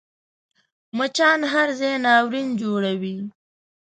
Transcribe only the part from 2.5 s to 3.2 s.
جوړوي